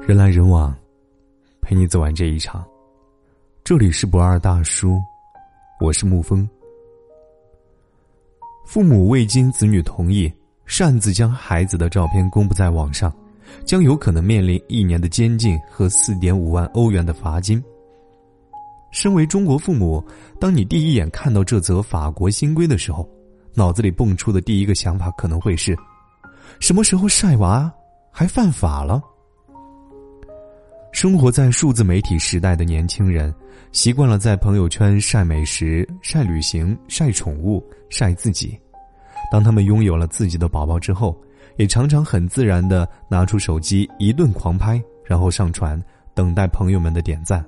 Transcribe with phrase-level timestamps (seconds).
[0.00, 0.74] 人来人往，
[1.60, 2.64] 陪你走完这一场。
[3.62, 4.98] 这里是不二大叔，
[5.78, 6.48] 我是沐风。
[8.64, 10.32] 父母未经子女同意，
[10.64, 13.12] 擅自将孩子的照片公布在网上，
[13.66, 17.62] 将有可能面临一年的监禁和四点五万欧元的罚金。
[18.90, 20.02] 身为中国父母，
[20.40, 23.06] 当你第一眼看到这则法国新规的时候，
[23.52, 25.76] 脑子里蹦出的第一个想法可能会是：
[26.58, 27.70] 什么时候晒娃
[28.10, 29.02] 还犯法了？
[30.92, 33.34] 生活在数字媒体时代的年轻人，
[33.72, 38.56] 习惯了在朋友圈晒美食、晒旅行、晒宠物、晒自己。
[39.30, 41.18] 当他们拥有了自己的宝宝之后，
[41.56, 45.82] 也常常很自然的拿出手机一顿狂拍，然后上传，
[46.14, 47.44] 等待朋友们的点赞。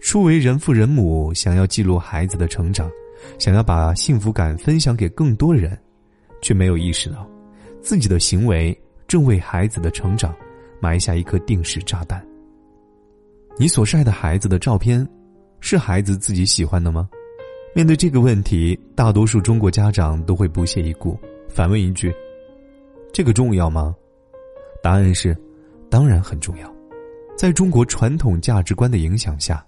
[0.00, 2.90] 初为人父人母，想要记录孩子的成长。
[3.38, 5.78] 想要把幸福感分享给更多人，
[6.42, 7.26] 却没有意识到，
[7.80, 10.34] 自己的行为正为孩子的成长
[10.84, 12.22] 埋下一颗定时炸弹。
[13.56, 15.08] 你所晒的孩子的照片，
[15.60, 17.08] 是孩子自己喜欢的吗？
[17.74, 22.14] 面对这个问题，大多数中国家长都会不屑一顾，反问一句
[23.14, 23.96] ：“这个重要吗？”
[24.82, 25.34] 答案是：
[25.88, 26.70] 当然很重要。
[27.34, 29.64] 在中国传统价值观的影响下。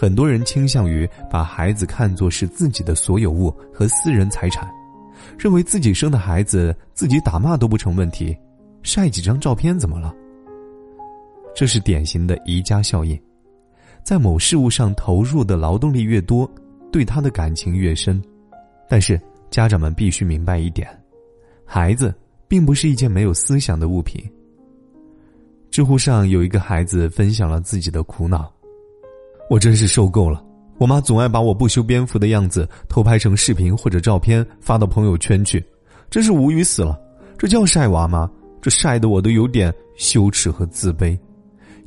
[0.00, 4.72] 很多人倾向于把孩子看作是自己的所有物和私人财产，
[5.36, 8.36] 认为自己生的孩子自己打骂都不成问题，
[8.84, 10.14] 晒几张照片怎么了？
[11.58, 13.20] 这是典型的宜家效应，
[14.04, 16.48] 在某事物上投入的劳动力越多，
[16.92, 18.22] 对他的感情越深。
[18.88, 20.88] 但是家长们必须明白一点，
[21.64, 22.14] 孩子
[22.46, 24.24] 并不是一件没有思想的物品。
[25.68, 28.48] 知乎上有一个孩子分享了自己的苦恼。
[29.50, 30.40] 我真是受够了！
[30.78, 35.60] 我妈总爱把我不修边幅的样子偷拍成视频或者照片发到朋友圈去，
[36.08, 36.96] 真是无语死了！
[37.36, 38.30] 这叫晒娃吗？
[38.62, 41.18] 这晒的我都有点羞耻和自卑。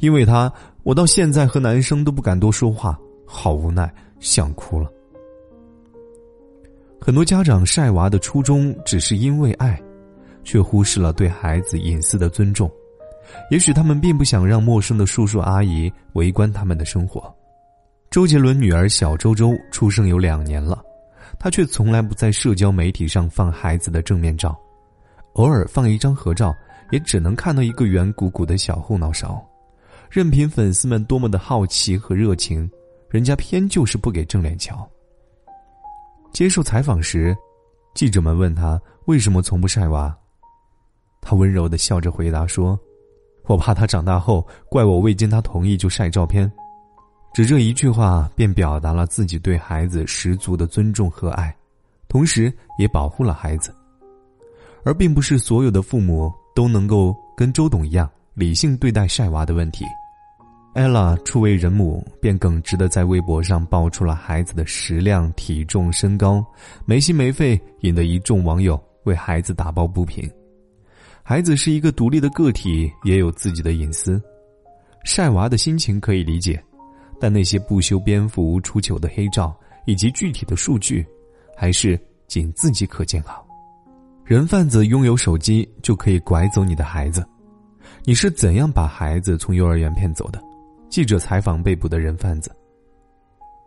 [0.02, 0.52] 因为他，
[0.84, 4.92] 我到现在和男生都不敢多说话，好无奈，想哭了。
[7.00, 9.82] 很多家长晒娃的初衷只是因为爱，
[10.44, 12.70] 却忽视了对孩子隐私的尊重。
[13.50, 17.34] 也许他们并不想让陌生的叔叔阿姨围观他们的生活。
[18.10, 20.84] 周杰伦女儿小周周出生有两年了，
[21.40, 24.60] 她却从来不在社交媒体上放孩子的正面照，
[25.34, 26.54] 偶尔放一张合照，
[26.90, 29.48] 也只能看到一个圆鼓鼓的小后脑勺。
[30.12, 32.70] 任凭粉丝们多么的好奇和热情，
[33.10, 34.86] 人家偏就是不给正脸瞧。
[36.34, 37.34] 接受采访时，
[37.96, 40.14] 记者们问他为什么从不晒娃，
[41.22, 42.78] 他温柔的笑着回答说
[43.48, 46.52] ：“我怕他长大后怪我未经他同意就晒照片。”
[47.34, 51.56] 只这一句话，便表达了自己对孩子十足的尊重和爱，
[52.10, 53.74] 同时也保护了孩子。
[54.84, 59.86] 而并不是所有的父母都能够跟周董一样理性对待晒娃的问题。
[60.74, 66.46] Ella 初为人母，便耿直的在微博上爆出了孩子的食量、体重、身高，
[66.86, 70.30] 没心没肺，引得一众网友为孩子打抱不平。
[71.24, 74.22] 孩子是一个独立的个体，也有自己的隐私，
[75.04, 76.62] 晒娃的心情可以理解。
[77.20, 79.56] 但那些不修边幅、无出糗的黑照
[79.86, 81.06] 以及具体的数据，
[81.56, 83.46] 还是仅自己可见好。
[84.24, 87.24] 人贩子拥有手机就可以拐走你的孩子，
[88.06, 90.42] 你是怎样把孩子从幼儿园骗走的？
[90.92, 92.52] 记者采访被捕的人贩子，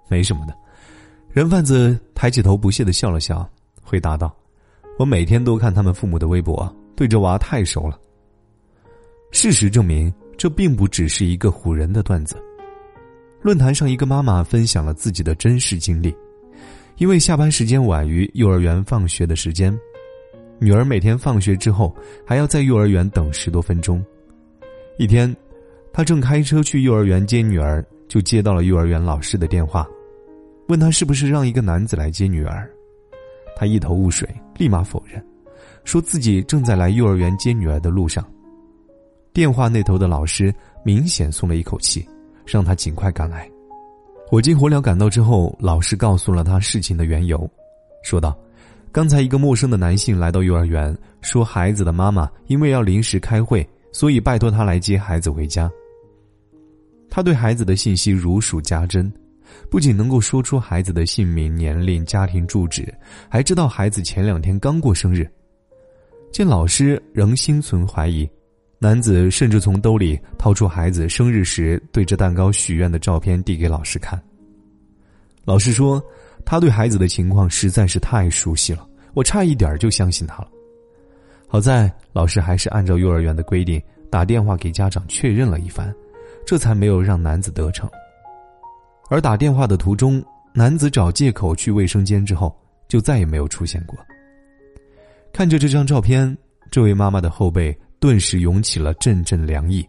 [0.08, 0.54] 没什么的。
[1.32, 3.48] 人贩子抬起头不屑的笑了笑，
[3.82, 4.32] 回答道
[5.00, 7.98] ：“我每天都看他们父母的微博，对这娃太熟了。”
[9.32, 12.36] 事实证明，这并不只是一个唬人的段子。
[13.40, 16.14] 论坛上，一个妈妈分享了自己的真实经历。
[16.98, 19.76] 因为下班时间晚于幼儿园放学的时间，
[20.60, 21.96] 女儿每天放学之后
[22.26, 24.04] 还要在幼儿园等十多分钟。
[24.96, 25.34] 一天，
[25.94, 29.86] 他正开车去幼儿园接女儿，就接到了幼儿园老师的电话，
[30.68, 32.68] 问他是不是让一个男子来接女儿。
[33.56, 34.28] 他一头雾水，
[34.58, 35.24] 立马否认，
[35.84, 38.22] 说自己正在来幼儿园接女儿的路上。
[39.32, 40.52] 电话那头的老师
[40.84, 42.06] 明显松了一口气。
[42.46, 43.50] 让他尽快赶来。
[44.26, 47.48] 火急火燎赶到之后，老师告诉了他事情的缘由，
[48.02, 48.36] 说道
[48.92, 55.70] ：“刚才一个陌生的男性来到幼儿园，说孩子的妈妈因为要临时开会，所以拜托他来接孩子回家。
[57.14, 59.08] 他对孩子的信息如数家珍，
[59.70, 62.92] 不仅能够说出孩子的姓名、年龄、家庭住址，
[63.28, 65.24] 还知道孩子前两天刚过生日。
[66.32, 68.28] 见老师仍心存怀疑。”
[68.82, 74.20] 男子甚至从兜里掏出孩子生日时对着蛋糕许愿的照片递给老师看。
[75.44, 76.02] 老师说，
[76.44, 78.84] 他对孩子的情况实在是太熟悉了，
[79.14, 80.48] 我差一点就相信他了。
[81.46, 83.80] 好在老师还是按照幼儿园的规定，
[84.10, 85.94] 打电话给家长确认了一番，
[86.46, 87.88] 这才没有让男子得逞。
[89.10, 92.54] 而打电话的途中，男子找借口去卫生间之后，
[92.88, 93.96] 就再也没有出现过。
[95.32, 96.36] 看着这张照片，
[96.70, 99.86] 这位妈妈的后背顿时涌起了阵阵凉意。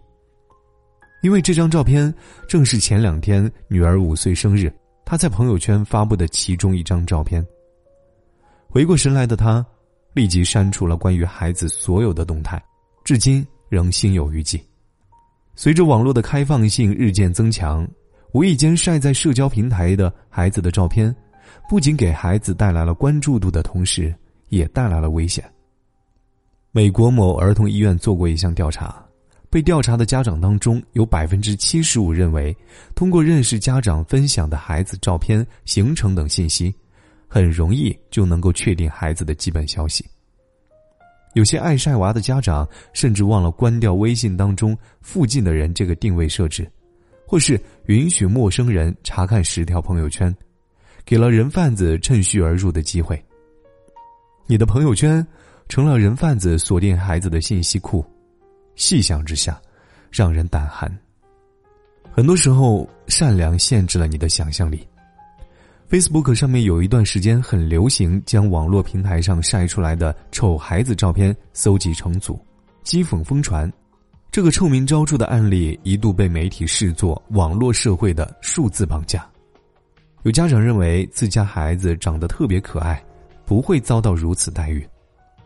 [1.22, 2.14] 因为这张照片
[2.48, 4.72] 正是前两天女儿五岁生日，
[5.06, 7.46] 她在朋友圈发布的其中一张照片。
[8.68, 9.66] 回过神来的她，
[10.14, 12.62] 立即删除了关于孩子所有的动态，
[13.04, 14.64] 至今仍心有余悸。
[15.56, 17.88] 随着网络的开放性日渐增强。
[18.34, 21.16] 无意间晒在社交平台的孩子的照片，
[21.70, 24.14] 不仅给孩子带来了关注度的同时，
[24.50, 25.42] 也带来了危险。
[26.74, 29.02] 美国某儿童医院做过一项调查，
[29.50, 32.54] 被调查的家长当中有百分之七十五认为，
[32.94, 36.76] 通过认识家长分享的孩子照片、行程等信息，
[37.30, 40.06] 很容易就能够确定孩子的基本消息。
[41.36, 46.70] 有些爱晒娃的家长甚至忘了关掉微信当中“附近的人”这个定位设置。
[47.28, 50.34] 或是允许陌生人查看十条朋友圈，
[51.04, 53.22] 给了人贩子趁虚而入的机会。
[54.46, 55.26] 你的朋友圈
[55.68, 58.06] 成了人贩子锁定孩子的信息库，
[58.76, 59.60] 细想之下，
[60.12, 60.88] 让人胆寒。
[62.12, 64.88] 很多时候，善良限制了你的想象力。
[65.88, 72.40] Facebook 上面有一段时间很流行，将网络平台上晒出来的丑孩子照片搜集成组，
[72.84, 73.72] 讥讽疯传。
[74.32, 79.26] 这个臭名昭著的案例一度被媒体视作网络社会的数字绑架。
[80.24, 83.02] 有家长认为自家孩子长得特别可爱，
[83.46, 84.86] 不会遭到如此待遇。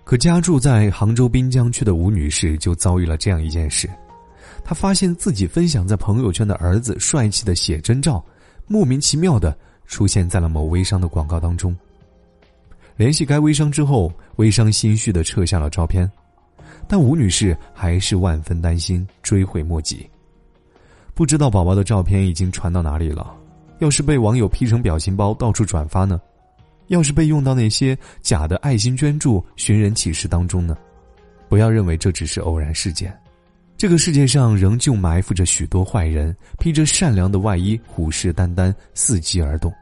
[0.05, 3.89] 可家住在杭州滨江区的吴女士就遭遇了这样一件事：
[4.63, 8.23] 她发现自己分享在朋友圈的儿子帅气的写真照，
[8.67, 9.55] 莫名其妙的
[9.89, 11.75] 出现在了某微商的广告当中。
[12.95, 16.09] 联系该微商之后，微商心虚的撤下了照片。
[16.87, 20.09] 但吴女士还是万分担心，追悔莫及。
[21.13, 23.35] 不知道宝宝的照片已经传到哪里了？
[23.79, 26.21] 要是被网友 P 成表情包到处转发呢？
[26.87, 30.77] 要是被用到那些假的爱心捐助、寻人启事当中呢？
[31.47, 33.15] 不要认为这只是偶然事件，
[33.77, 39.73] 这个世界上仍旧埋伏着许多坏人，披着善良的外衣，虎视眈眈，伺机而动。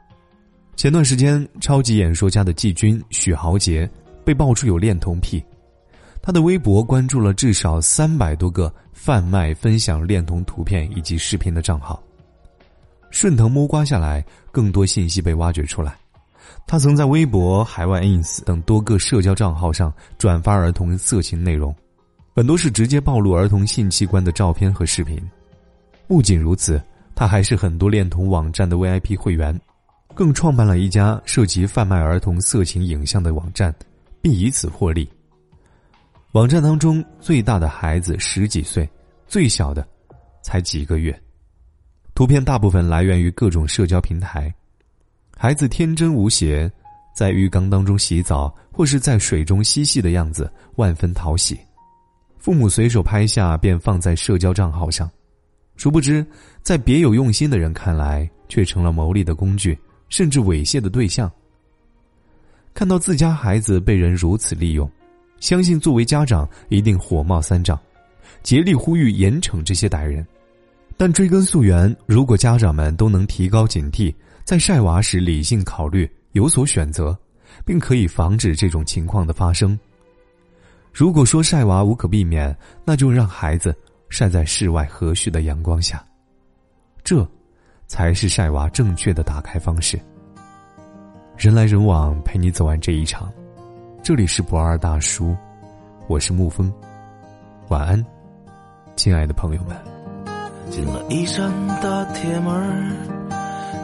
[0.78, 3.90] 前段时间，超级演说家的季军许豪杰
[4.24, 5.44] 被爆出有恋童癖。
[6.22, 12.00] 他的微博关注了至少三百多个贩卖、分享恋童图片以及视频的账号。
[13.10, 15.98] 顺藤摸瓜下来，更多信息被挖掘出来。
[16.68, 21.76] 他曾在微博、海外 ins 等多个社交账号上转发儿童色情内容，
[22.36, 25.20] 很多是直接暴露儿童性器官的照片和视频。
[26.08, 26.80] 不仅如此，
[27.16, 29.60] 他还是很多恋童网站的 VIP 会员，
[30.18, 33.72] 更创办了一家涉及贩卖儿童色情影像的网站，
[34.20, 35.08] 并以此获利。
[36.32, 38.90] 网站当中最大的孩子十几岁，
[39.28, 39.88] 最小的
[40.42, 41.16] 才几个月。
[42.16, 44.52] 图片大部分来源于各种社交平台，
[45.38, 46.70] 孩子天真无邪，
[47.16, 51.56] 在浴缸当中洗澡或是在水中嬉戏的样子万分讨喜，
[52.40, 55.08] 父母随手拍下便放在社交账号上，
[55.76, 56.26] 殊不知
[56.64, 59.78] 在别有用心的人看来，却成了牟利的工具，
[60.10, 61.32] 甚至猥亵的对象。
[62.74, 64.90] 看到自家孩子被人如此利用。
[65.40, 67.80] 相信作为家长一定火冒三丈，
[68.42, 70.26] 竭力呼吁严惩这些歹人。
[70.98, 74.12] 但追根溯源，如果家长们都能提高警惕，
[74.44, 77.16] 在晒娃时理性考虑，有所选择，
[77.64, 79.80] 并可以防止这种情况的发生。
[80.92, 83.76] 如果说晒娃无可避免，那就让孩子
[84.10, 86.04] 晒在室外和煦的阳光下，
[87.04, 87.24] 这，
[87.88, 90.00] 才是晒娃正确的打开方式。
[91.38, 93.32] 人来人往，陪你走完这一场。
[94.04, 95.36] 这里是不二大叔，
[96.08, 96.72] 我是沐风，
[97.70, 98.06] 晚安，
[98.96, 99.76] 亲爱的朋友们。
[100.70, 101.50] 进了一扇
[101.82, 102.54] 大铁门，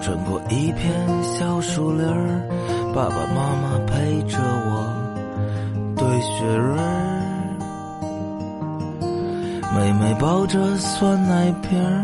[0.02, 2.42] 穿过一片小树林儿，
[2.94, 7.20] 爸爸妈妈陪着我堆雪人儿，
[9.76, 12.04] 妹妹抱着酸奶瓶儿，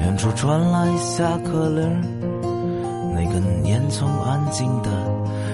[0.00, 2.02] 远处传来下课铃，
[3.14, 4.88] 那根烟囱安静的。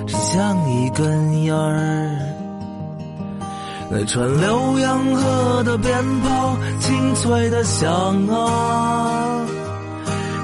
[0.06, 2.10] 像一根烟儿，
[3.90, 7.88] 那串浏阳河的鞭炮清脆的响
[8.28, 9.40] 啊，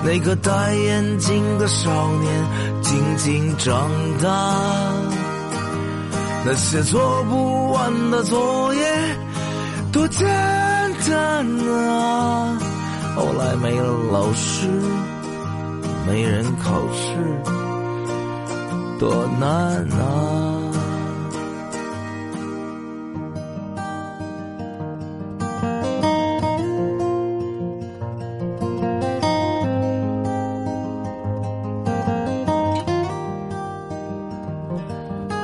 [0.03, 1.91] 那个戴眼镜的少
[2.23, 2.45] 年
[2.83, 3.91] 静静长
[4.23, 4.29] 大，
[6.47, 8.81] 那些做不完的作业
[9.93, 10.27] 多简
[11.09, 12.59] 单啊，
[13.17, 14.67] 后来没了老师
[16.07, 17.17] 没人考试
[18.99, 20.41] 多难呐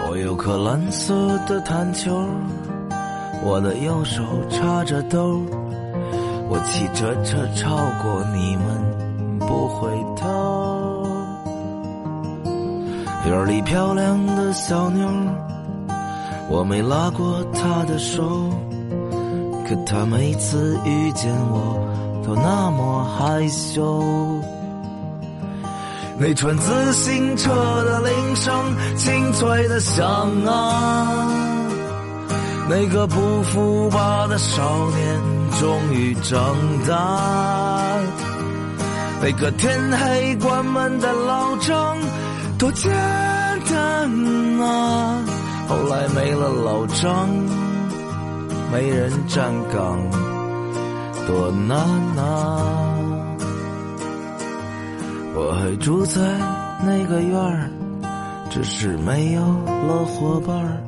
[0.08, 2.11] 我有颗蓝色的弹球
[3.42, 5.42] 我的右手插着兜
[6.48, 11.06] 我骑着车超过你们不回头。
[13.26, 15.08] 院里漂亮的小妞，
[16.48, 18.22] 我没拉过她的手，
[19.68, 24.00] 可她每次遇见我都那么害羞。
[26.18, 27.50] 那串自行车
[27.84, 28.54] 的铃声
[28.96, 30.06] 清脆的响
[30.46, 31.28] 啊，
[32.70, 34.62] 那个不服吧的少
[34.92, 36.54] 年终于长
[36.86, 37.98] 大，
[39.22, 41.96] 那个天黑关门的老张
[42.58, 42.92] 多简
[43.70, 45.25] 单啊，
[45.66, 47.28] 后来没了老张，
[48.70, 49.98] 没人站岗，
[51.26, 51.78] 多难
[52.22, 52.62] 啊。
[55.34, 56.20] 我还住在
[56.84, 57.70] 那个院儿，
[58.50, 60.82] 只是没有了伙伴儿。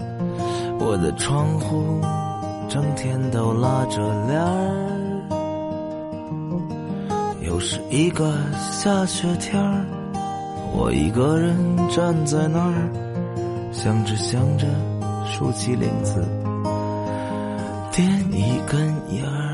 [0.79, 2.01] 我的窗户
[2.69, 4.89] 整天都拉着帘儿。
[7.41, 9.85] 又是一个下雪天儿，
[10.75, 11.57] 我一个人
[11.89, 12.75] 站在那儿，
[13.73, 14.67] 想着想着，
[15.25, 16.23] 竖起领子，
[17.91, 18.79] 点一根
[19.13, 19.48] 烟儿。